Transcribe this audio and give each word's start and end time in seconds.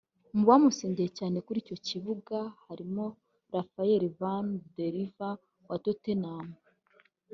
Mu 0.35 0.43
bamusengeye 0.49 1.09
cyane 1.19 1.37
kuri 1.45 1.57
icyo 1.63 1.77
kibuga 1.87 2.37
harimo 2.65 3.05
Rafael 3.53 4.03
van 4.19 4.47
Der 4.75 4.95
vaart 5.17 5.43
wa 5.69 5.77
Tottenham 5.83 6.47